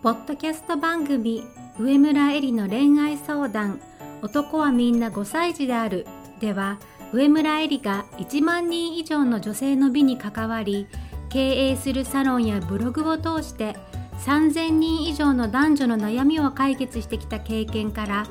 [0.00, 1.42] ポッドキャスト番組
[1.76, 3.80] 上村えりの恋愛相談。
[4.22, 6.06] 男はみんな5歳児である。
[6.38, 6.78] では
[7.12, 10.86] 上村えりが1万人以上の女性の美に関わり
[11.30, 13.76] 経営するサロンやブログを通して
[14.24, 18.26] 3000人以上の男女の悩みを解決してきた経験から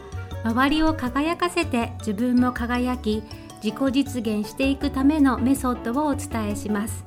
[0.46, 3.24] 周りを輝かせて自分も輝き
[3.62, 7.04] 自己実現していくためのメソッドをお伝えします。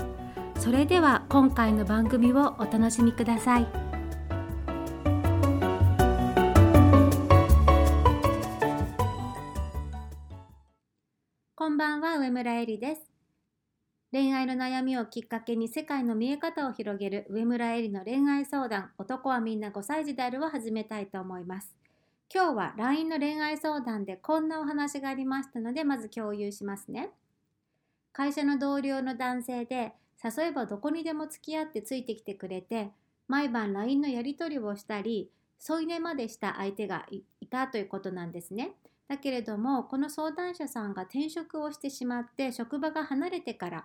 [0.59, 3.91] それでは今回の番組をお楽しみください。
[11.71, 13.03] んばんは上村えりです。
[14.11, 21.73] 恋愛の悩みをきっかけに世界の見え方を広げる上村えりの恋愛相談男はみんな5歳児であるを始めたいと思います。
[22.35, 27.11] 今日は LINE の恋愛相談でこんなお話がありましたのでまず共有しますね。
[28.13, 29.93] 会社の同僚の男性で
[30.23, 32.91] 誘えばどこにでも付き合ってついてきてくれて
[33.29, 35.31] 毎晩 LINE のやり取りをしたり
[35.61, 38.73] 添い寝までした相手がいたということなんですね。
[39.11, 43.85] だけれどもこの相談者さんが転職をしてしまって職場が離れてから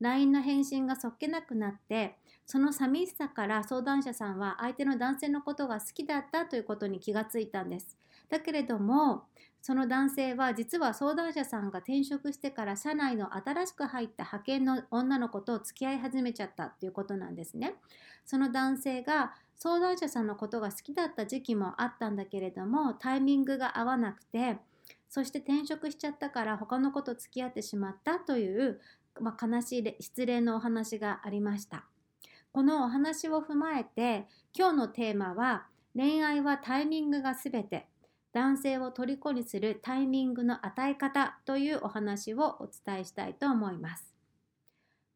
[0.00, 7.98] LINE の返信がそっけなくなってその寂しさから相談者さんは相手の男性のことが好きだったということに気がついたんです。
[8.30, 9.24] だけれども
[9.62, 17.76] その男性は実は相談者さんが転職してから社内の新しく入った派遣の女の子と付き合い始めちゃったっていうことなんですね。
[18.26, 24.58] その男性が相談者さんのことが好きだった時期もあったんだけれどもタイミングが合わなくて
[25.08, 28.80] そして転職しちゃったから他の子と付き合ってしまったという
[29.20, 31.84] まあ、悲しい失恋のお話がありました。
[32.52, 37.88] このお話を踏まえて今日のテーマは恋愛はタイミングが全て
[38.32, 44.12] 男性を虜にするタイミングの与え方というお話をお伝えしたいと思います。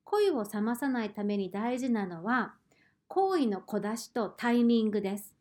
[0.05, 2.55] 恋を冷まさないために大事なのは
[3.09, 5.35] 行為の小出しとタイミングです。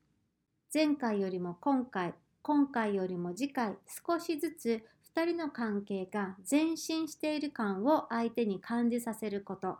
[0.73, 3.75] 前回よりも今回、今回よりも次回
[4.07, 4.83] 少しずつ
[5.15, 9.77] 2人の関係が前進している感を相手に感じさせること。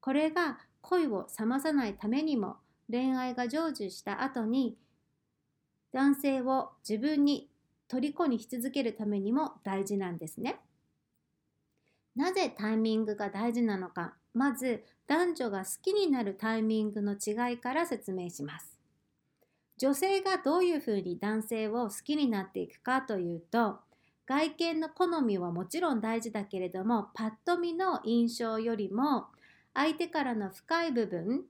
[0.00, 2.56] これが恋を冷まさないためにも
[2.90, 4.76] 恋愛が成就した後に
[5.92, 7.48] 男性を自分に
[7.88, 10.60] 虜にし続けるためにも大事なんですね。
[12.14, 18.78] なぜタイミングが大事なのかまず男女が好きになるタイミングの違いから説明します。
[19.78, 23.78] 女性がどういうふうに男性を好きになっていくかというと
[24.26, 29.26] 外見の好みはもちろん大事だけれどもパッと見の印象よりも
[29.72, 31.44] 相手からの深い部分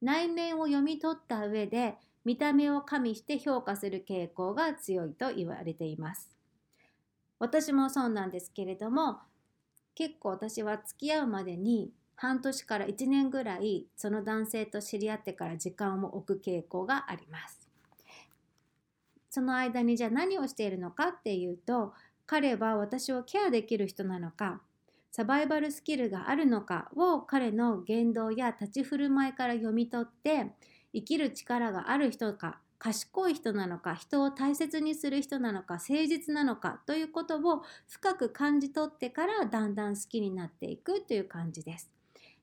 [0.00, 1.96] 内面を読み取った上で
[2.26, 6.36] 見た目を加味して評価する傾向が強いと言われています。
[7.38, 9.18] 私もそうなんですけれども
[9.94, 17.68] 結構私は付き合うまでに半年から1年ぐらいその男性と知り合ってから時間を置く傾向があります。
[19.30, 21.92] その間にじゃあ何をしているのかっていうと
[22.26, 24.62] 彼は私をケアできる人なのか
[25.12, 30.50] サバイバルスキルがあるのかを彼の言動や立ち振る舞いから読み取って
[30.96, 41.90] 生きる力がある人か賢い人なのか人を大切にする人なのか誠実なのかということを深く感じ取ってからだんだん好きになっていくという感じです。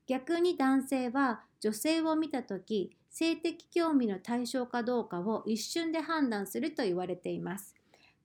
[0.05, 7.73] 逆に男性は女性を見た時性的興味の対象かどうかを一瞬で判断すると言われています。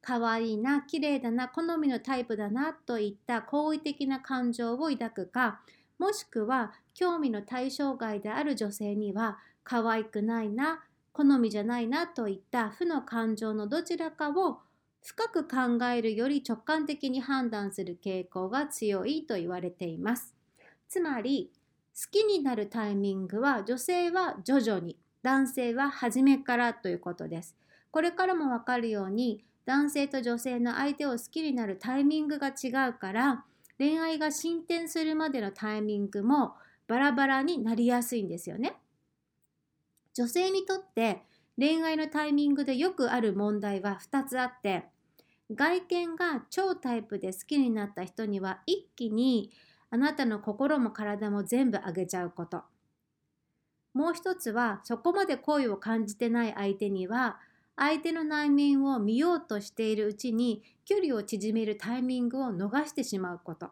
[0.02, 5.60] 可愛いな、綺麗だな、好みのタイプだなといった好意的な感情を抱くか、
[5.98, 14.60] もしくは興味の対象外である女性には可愛くないな、好みじゃないなといった負の感情のどちらかを
[15.02, 20.34] 深く考えるより直感的に判断する傾向が強いと言われています。
[20.88, 21.52] つまり、
[21.94, 27.54] 好きになるタイミングは女性は徐々に、男性は初めからということです。
[27.90, 33.44] これからもわかるように男性と女性の相手を好きになるタイミングが違うから
[33.78, 36.54] 恋愛が進展するまでのタイミングも
[36.86, 38.76] バラバラになりやすいんですよね。
[40.18, 41.22] 女性にとって
[41.56, 44.82] 恋愛のタイミングでよくある問題は2つあって
[45.54, 49.52] 外見が超タイプで好きになった人には一気に
[49.90, 52.62] あなたの心も体も全部あげちゃうこと
[53.94, 57.38] もう一つはそこまで恋を感じてない相手には
[57.76, 63.68] 相手の内面を見ようとしているうちに距離を縮めるタイミングを逃してしまうこと。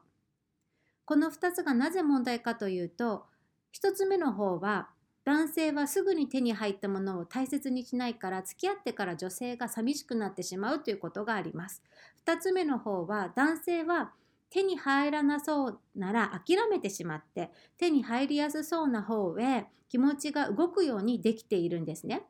[1.05, 3.26] この2つがなぜ問題かというと
[3.75, 4.91] 1つ目の方は
[5.26, 11.82] 男性はすぐに手に入ったものを大切にしないから付き合ってから女性が寂しくなってしまうということがあります。
[12.25, 14.12] 2つ目の方は男性は
[14.50, 22.22] 手に入らなそうなら諦めてしまって手に入りやすそうな方へ気持ちが動くようにできているんですね。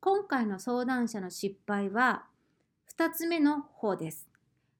[0.00, 2.24] 今回の相談者の失敗は
[2.98, 4.28] 2つ目の方です。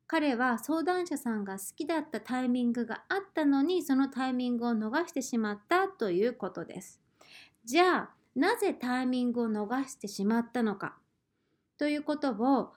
[0.08, 7.03] 彼は相談者さんが好きだったタイミングがあったのにそのタイミングを逃してしまったということです。
[7.64, 10.96] じゃあなぜタイミングを逃してしまったのか？
[11.78, 12.72] ということを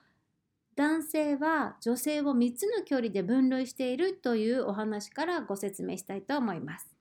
[0.76, 6.94] 男性は女性を3つの距離で分類しているというお話からご説明したいと思います。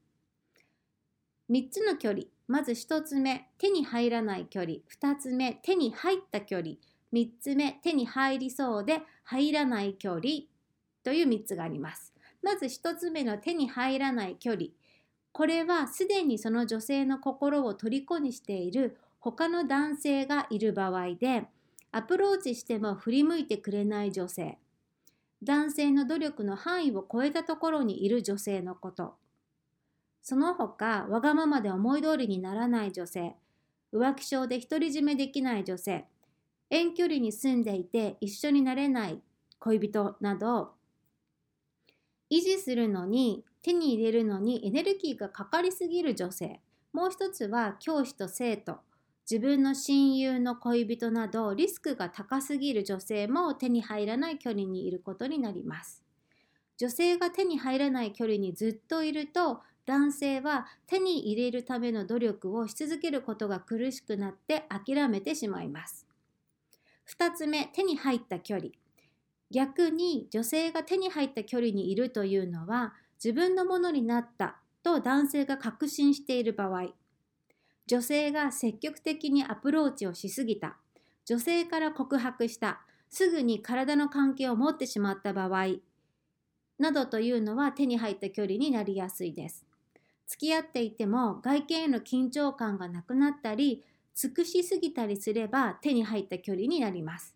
[1.50, 2.24] 3つの距離。
[2.48, 4.74] まず1つ目手に入らない距離。
[5.00, 6.72] 2つ目手に入った距離。
[7.14, 10.22] 3つ目手に入りそうで入らない距離
[11.04, 12.14] という3つがあります。
[12.42, 14.66] まず1つ目の手に入らない距離。
[15.38, 21.44] これはすでにその女性の心を虜にしている他の男性がいる場合で
[21.92, 24.58] アプローチしても振り向いてくれない女性。
[25.44, 29.14] 男性の努力の範囲を超えたところにいる女性のこと。
[30.24, 33.36] その他わがままで思い通りにならない女性。
[33.94, 36.08] 浮気症で独り占めできない女性。
[36.72, 39.22] 遠距離に住んでいて一緒になれない
[39.60, 40.72] 恋人など。
[42.32, 46.62] 維持するのに手に入れるのにエネルギーがかかりすぎる女性。
[46.94, 48.80] もう一つは教師と生徒。
[49.30, 56.02] 自分の親友の恋人などリスクが高すぎる女性も手に入らない距離にいることになります。
[56.78, 66.06] 女性が手に入らない距離にずっといると男性は手に入れるための努力をし続けることが苦しくなって諦めてしまいます。
[67.10, 68.70] 2つ目手に入った距離。
[69.50, 72.94] 逆に女性が手に入った距離にいるというのは
[73.24, 76.94] 自分のものになったと男性が確信している場合
[77.88, 80.78] 女性が積極的にアプローチをしすぎた。
[81.26, 82.82] 女性から告白した。
[83.10, 85.78] すぐに体の関係を持ってしまった場合
[86.78, 89.66] などというのは手に入った距離になりやすいです。
[90.28, 97.34] 付き合っていても外見への緊張感がなくなったり尽くしすぎたりすれば手に入った距離になります。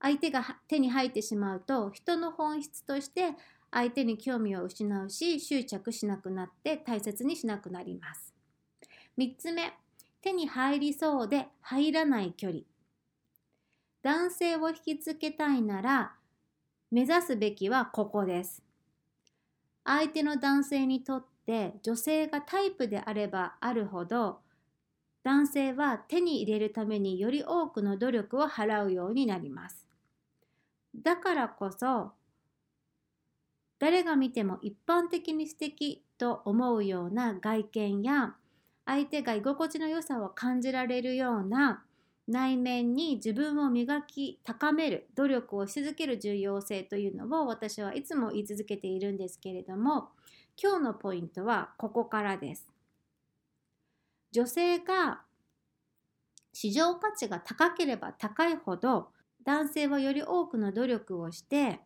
[0.00, 3.30] 相手が手に入ってしまうと人の本質として
[3.70, 8.34] 相手に興味を失うし執着しなくなって大切にしなくなります。
[9.18, 9.72] 3つ目、
[10.20, 12.60] 手に入りそうで入らない距離。
[14.02, 16.14] 男性を引きつけたいなら
[16.90, 18.62] 目指すべきはここです。
[19.84, 24.40] 相手の男性にとって女性がタイプであればあるほど
[25.22, 29.88] 男性は手に入れるためにより多くの努力を払うようになります。
[30.94, 32.12] だからこそ
[33.78, 38.34] 誰が見ても一般的に素敵と思うような外見や
[38.86, 41.84] 相手が居心地の良さを感じられるような
[42.28, 50.08] 内面に自分を磨き高める努力をし続ける重要性というのを私はいつも言い続けているんですけれども
[50.60, 52.66] 今日のポイントはここからです。
[54.32, 55.22] 女性が
[56.52, 59.10] 市場価値が高ければ高いほど
[59.44, 61.80] 男性はより多くの努力をして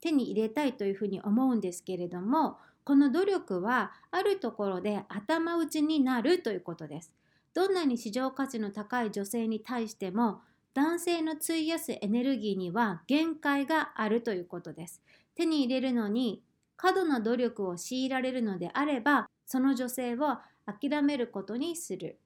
[0.00, 7.12] 手に入れたいというふうに思うんですけれどもこの努力はあるところで頭打ちになるということです。
[7.52, 10.40] どんなに市場価値の高い女性に対しても
[10.72, 15.02] 男性の費やすエネルギーには限界があるということです。
[15.34, 16.42] 手に入れるのに
[16.76, 22.18] 過度な努力を強いられるのであればその女性を諦めることにする。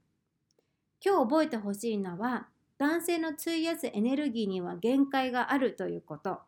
[1.05, 6.41] 今日覚えてほしいのは男性の費やすエネルギーには限界があるということ。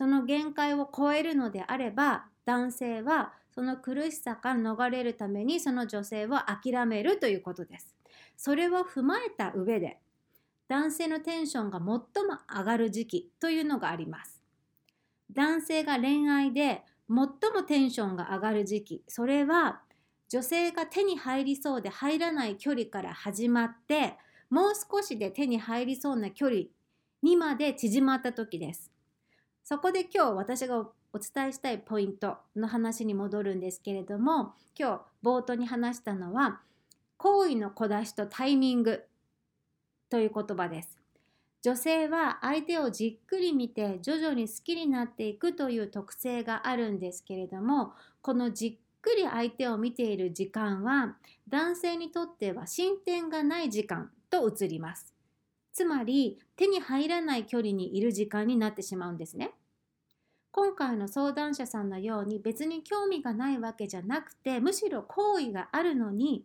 [0.00, 7.94] その限界を超えるのであれば男性はその苦しさから逃れるためにその女性を諦めるということです。
[8.34, 9.98] それを踏まえた上で
[10.68, 12.00] 男性のテンションが最も
[12.50, 14.40] 上がる時期というのがあります。
[15.30, 17.16] 男性が恋愛で最
[17.52, 19.82] もテンションが上がる時期それは
[20.30, 24.16] 女性が手に入りそうで入らない距離から始まって
[24.48, 26.62] もう少しで手に入りそうな距離
[27.22, 28.90] にまで縮まった時です。
[29.70, 36.60] そこで今日私がお伝えしたいポイントの話に戻るんですけれども今日冒頭に話したのは
[37.18, 39.04] 行為の小出しとタイミング
[40.10, 40.98] という言葉です。
[41.62, 51.14] 女性は相手をじっくり見て徐々に好きになっていくという特性があるんですけれどもこのじっくり相手を見ている時間は
[51.48, 55.14] 男性にとっては進展がない時間と移ります。
[55.72, 59.52] つまり手に入らない距離にいる時間になってしまうんですね。
[60.52, 66.44] 今回の相談者さんのように別に興味がないわけじゃなくてむしろ好意があるのに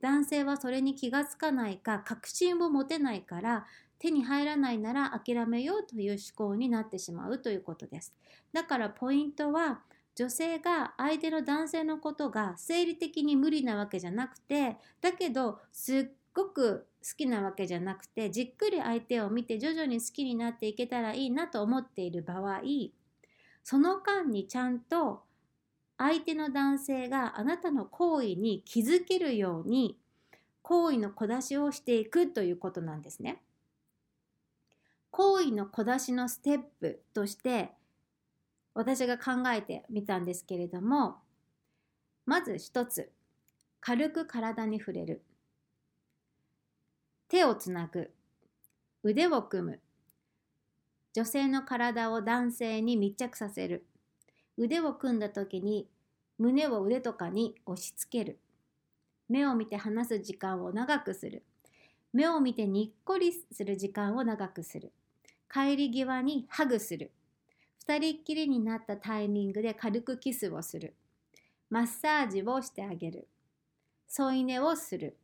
[0.00, 3.66] 男性はそれに気がつかないか確信を持てないから
[3.98, 6.20] 手に入らないなら諦めようという思
[6.50, 8.12] 考になってしまうということです。
[8.52, 9.80] だからポイントは
[10.16, 22.60] 女性が相手の男性のことが生理的に無理なわけじゃなくてだけどすっごく好きなわけじゃなくてじっくり相手を見て徐々に好きになっていけたらいいなと思っている場合
[23.62, 25.22] その間にちゃんと
[25.98, 29.96] 相手の男性があなたの行為に気づけるように
[30.62, 33.42] 行為の小出しをしていくということなんですね。
[35.10, 37.70] 行為の小出しのステップとして
[38.74, 41.16] 私が考えてみたんですけれども
[42.24, 43.10] まず一つ
[43.80, 45.22] 軽く体に触れる。
[47.28, 48.12] 手をつなぐ。
[49.02, 49.80] 腕を組む。
[51.14, 53.86] 女性の体を男性に密着させる。
[54.56, 55.88] 腕を組んだ時に
[56.38, 58.38] 胸を腕とかに押し付ける。
[59.28, 61.42] 目を見て話す時間を長くする。
[62.12, 64.92] 目を見てにっこりする時間を長くする。
[65.52, 67.10] 帰り際にハグする。
[67.86, 70.94] 2人っきりになったタイミングで軽くキスをする。
[71.68, 73.28] マッサージをしてあげる。
[74.08, 75.16] 添い寝をする。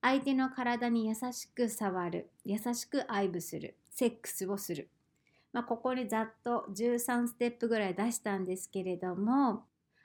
[0.00, 2.30] 相手の体に優しく触る。
[2.44, 3.76] 優しく愛撫する。
[3.92, 4.88] セックスをする、
[5.52, 9.64] まあ、ここにざっと13ステップぐらい出したんですけれども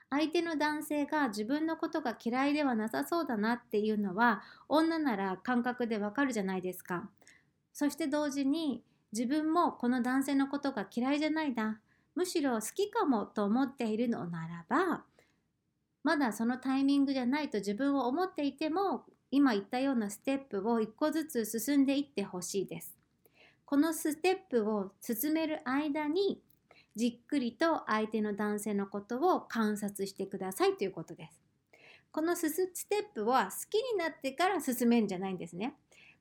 [0.10, 7.10] 相手の男性が自分のことが嫌いではなさそうだなっていうのは女なら感覚でわかるじゃないですか
[7.74, 11.79] そして同時に自分もこの男性のことが嫌いじゃないな
[12.15, 15.03] むしろ好きかもと思っているのならば
[16.03, 22.96] まだそのタイミングじゃないと自分を思っていても今言ったようなステップを一個ずつ進んでいってほしいです。
[23.67, 26.41] このステップを進める間に
[26.95, 31.41] じっくりと相手の男性のことを観察してくださいということです。
[32.09, 32.50] このス
[32.86, 35.75] テップは好きになってから進めるんじゃないんですね。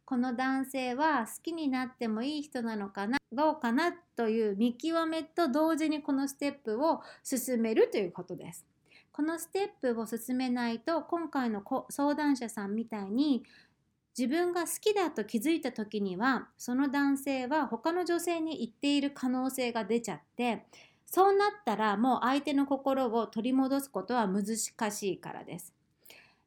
[0.04, 8.66] この男性は好きになってもいい人なのかなどうかなという見極めと同時にこのステップを進めるということです。
[9.12, 13.44] このステップを進めないと今回の相談者さんみたいに
[14.16, 20.64] 自分が好きだと気づいた時にはその男性は他の女性に言っている可能性が出ちゃって
[21.04, 25.72] そうなったらもう相手の心を取り戻すことは難しいからです。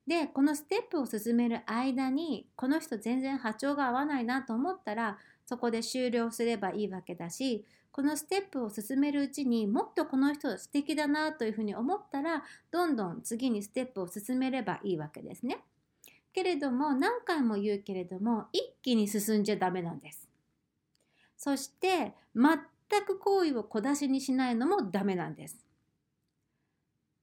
[0.08, 15.64] でこのステップを進める間にこの人全然波長が合わないなと思ったらそこで終了すればいいわけだしこのステップを進めるうちにもっとこの人素敵だなというふうに思ったらどんどん次にステップを進めればいいわけですね。
[16.34, 20.28] けれども何回も言うけれども一気に進んじゃダメなんです。
[21.38, 22.60] そして全
[23.06, 25.66] く行為を小出しにしないのもダメなんです。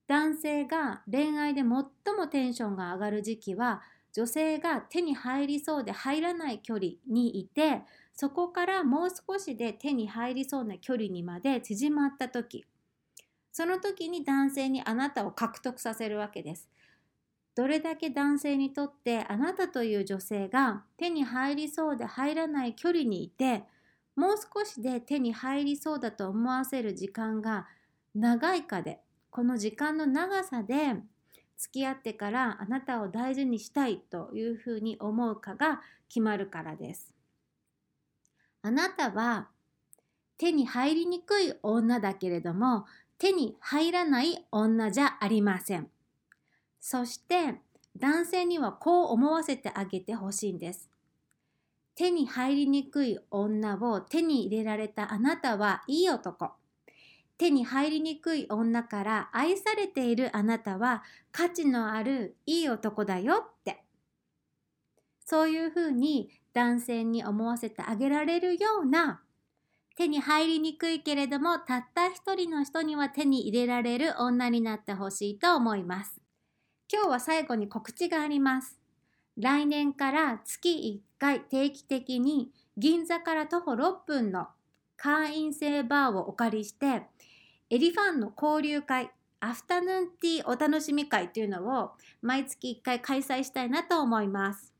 [0.07, 3.83] 男性が恋愛で最もテンションが上がる時期は
[4.13, 7.83] 女性が手に入りそうで入らない距離にいて
[8.15, 12.65] そこからもう少しで手に入りそうな距離にまで縮まった時
[13.53, 16.69] その時に男性にあなたを獲得させるわけです。
[17.57, 23.65] どれだけ男性にとってあなたという女性が手に入りそうで入らない距離にいて
[24.15, 27.67] もう少しで手に入りそうだと思わせる時間が
[28.15, 30.97] 長いかでこの時間の長さで
[31.57, 37.15] 付き合ってからあなたを大事にしたいというふうに思うかが決まるからです。
[38.61, 39.49] あなたは
[40.37, 42.85] 手に入りにくい女だけれども
[43.17, 45.89] 手に入らない女じゃありません。
[46.89, 47.57] そして
[47.97, 50.89] 男性にはこう思わせてあげてほしいんです。
[51.97, 56.53] 手に入りにくい女を手に入れられたあなたはいい男。
[57.39, 61.03] 手に入りにくい女から愛されているあなたは
[61.33, 63.83] 価値のあるいい男だよって
[65.25, 69.23] そういうふうに男性に思わせてあげられるような
[69.97, 76.26] 手に入りにくいけれどもたった一人の人には手に入れられる女になってほしいと思います
[76.93, 78.79] 今日は最後に告知があります。
[79.37, 84.47] 来年から月1回定期的に銀座から徒歩6分の
[84.97, 87.03] 会員制バーをお借りして
[87.71, 91.91] エリファンの交流会アフタヌーンティーお楽しみ会というのを
[92.23, 94.73] 毎月1回開催したいなと思います。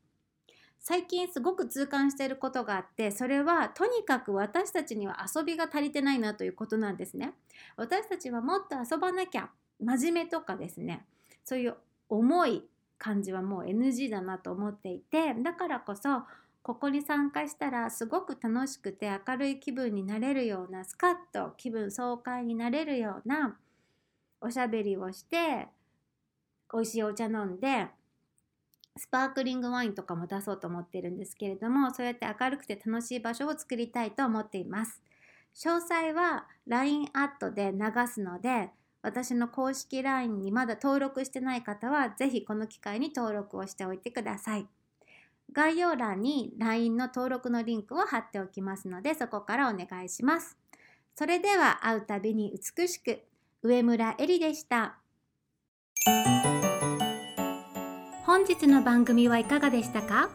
[0.79, 7.33] 最近すごく痛感していることがあってそれはとにかく私たちには遊びが足りてないなということなんですね。
[7.75, 9.49] 私たちはもっと遊ばなきゃ
[9.83, 11.05] 真面目とかですね。
[11.43, 11.75] そういう
[12.09, 12.63] 重い
[12.97, 16.23] 感じはもう NG だなと思っていてだからこそ
[16.63, 23.57] ここに参加したらすごく楽しくて明るい気分になれるようなスカッと気分爽快になれるような
[24.41, 25.67] おしゃべりをして
[26.73, 27.87] 美味しいお茶飲んで
[28.97, 35.01] スパークリングワインとかも出そうと思ってるんですけれどもそうやって明るくて楽しい場所を作りたいと思っています。
[35.55, 38.69] 詳細は LINE アットで流すので
[39.01, 44.67] 私の公式 LINE にまだ登録してない方は是非この機会に登録をしておいてください
[45.53, 50.57] 概要欄に LINE の登録のリンクを貼っておきますのでそこからお願いします。
[51.15, 53.21] それでは会うたびに美しく
[53.63, 54.97] 上村えりでした。
[58.25, 60.29] 本日の番組はいかがでしたか？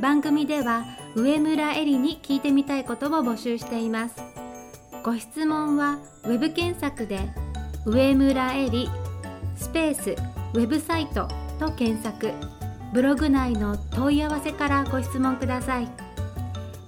[0.00, 4.20] 番組では上村えりに聞いてみたいことを募集しています
[5.04, 7.18] ご質問は web 検索で
[7.84, 8.88] 上村えり
[9.56, 11.26] スペースウェブサイト
[11.58, 12.30] と検索。
[12.92, 15.88] ブログ内の問い合わせからご質問ください。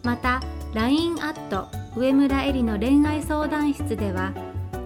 [0.05, 0.41] また
[0.75, 1.67] LINE アット
[1.99, 4.33] 上村えりの恋愛相談室では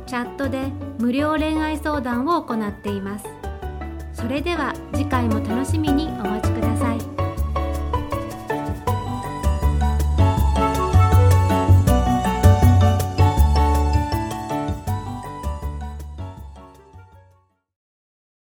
[0.06, 0.68] チャットで
[0.98, 3.26] 無料恋愛相談を行っています。
[4.14, 6.47] それでは次回も楽しみにお待ちください。